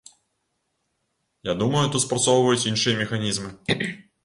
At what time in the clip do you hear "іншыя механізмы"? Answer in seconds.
2.73-3.49